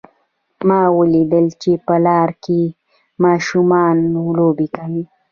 [0.67, 2.61] ما ولیدل چې په لاره کې
[3.23, 3.95] ماشومان
[4.37, 5.03] لوبې کوي